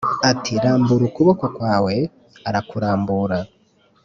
ati 0.31 0.51
Rambura 0.63 1.03
ukuboko 1.09 1.45
kwawe 1.55 1.93
Arakurambura 2.49 3.37